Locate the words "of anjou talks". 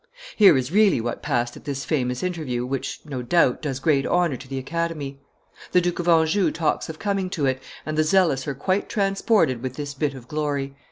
5.99-6.89